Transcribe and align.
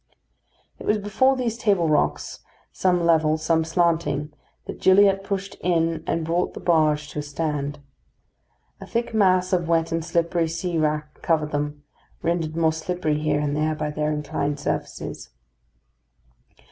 It 0.79 0.87
was 0.87 0.97
before 0.97 1.35
these 1.35 1.59
table 1.59 1.87
rocks, 1.87 2.39
some 2.71 3.05
level, 3.05 3.37
some 3.37 3.63
slanting, 3.63 4.33
that 4.65 4.81
Gilliatt 4.81 5.23
pushed 5.23 5.53
in 5.61 6.03
and 6.07 6.25
brought 6.25 6.55
the 6.55 6.59
barge 6.59 7.11
to 7.11 7.19
a 7.19 7.21
stand. 7.21 7.77
A 8.79 8.87
thick 8.87 9.13
mass 9.13 9.53
of 9.53 9.67
wet 9.67 9.91
and 9.91 10.03
slippery 10.03 10.47
sea 10.47 10.79
wrack 10.79 11.21
covered 11.21 11.51
them, 11.51 11.83
rendered 12.23 12.55
more 12.55 12.73
slippery 12.73 13.19
here 13.19 13.39
and 13.39 13.55
there 13.55 13.75
by 13.75 13.91
their 13.91 14.11
inclined 14.11 14.59
surfaces. 14.59 15.29